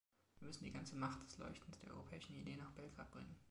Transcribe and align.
Wir 0.39 0.47
müssen 0.47 0.63
die 0.63 0.71
ganze 0.71 0.95
Macht 0.95 1.21
des 1.21 1.37
Leuchtens 1.37 1.77
der 1.81 1.91
europäischen 1.91 2.33
Idee 2.35 2.57
nach 2.57 2.71
Belgrad 2.71 3.11
bringen. 3.11 3.35